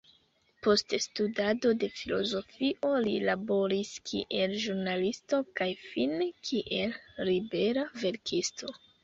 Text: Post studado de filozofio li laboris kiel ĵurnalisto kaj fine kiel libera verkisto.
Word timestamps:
Post 0.67 0.93
studado 1.03 1.73
de 1.83 1.89
filozofio 1.97 2.93
li 3.09 3.13
laboris 3.25 3.91
kiel 4.13 4.57
ĵurnalisto 4.65 5.43
kaj 5.61 5.69
fine 5.85 6.31
kiel 6.49 6.99
libera 7.31 7.87
verkisto. 8.01 8.75